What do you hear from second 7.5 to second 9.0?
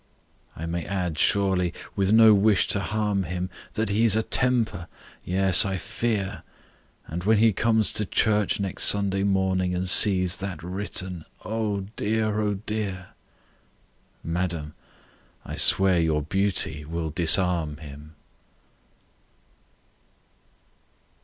comes to church next